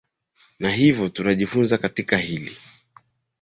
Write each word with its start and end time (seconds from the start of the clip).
na 0.59 0.69
hivyo 0.69 1.09
tunajifunza 1.09 1.77
katika 1.77 2.17
hili 2.17 2.57